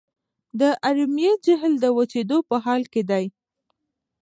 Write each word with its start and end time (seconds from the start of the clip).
د 0.59 0.61
ارومیې 0.87 1.31
جهیل 1.45 1.73
د 1.79 1.85
وچیدو 1.97 2.37
په 2.49 2.55
حال 2.65 2.83
کې 2.93 3.01
دی. 3.09 3.25